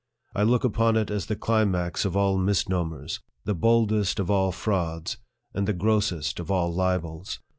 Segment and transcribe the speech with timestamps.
[0.33, 4.51] I look upon it as the cli max of all misnomers, the boldest of all
[4.51, 5.17] frauds,
[5.53, 7.39] and the grossest of all libels.